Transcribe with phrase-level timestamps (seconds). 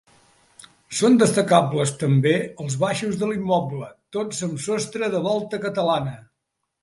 [0.99, 2.31] Són destacables també
[2.63, 6.15] els baixos de l'immoble, tots amb sostre de volta catalana.